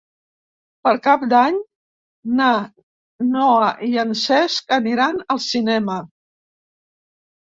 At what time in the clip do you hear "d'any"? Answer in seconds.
1.33-1.57